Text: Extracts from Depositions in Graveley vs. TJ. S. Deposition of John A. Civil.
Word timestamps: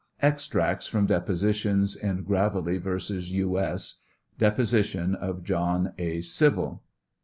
Extracts 0.23 0.87
from 0.87 1.05
Depositions 1.05 1.95
in 1.95 2.23
Graveley 2.25 2.79
vs. 2.79 3.31
TJ. 3.31 3.61
S. 3.71 4.01
Deposition 4.39 5.13
of 5.13 5.43
John 5.43 5.93
A. 5.99 6.21
Civil. 6.21 6.81